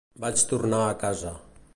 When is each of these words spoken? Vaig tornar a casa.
Vaig 0.21 0.45
tornar 0.53 0.79
a 0.85 0.95
casa. 1.05 1.35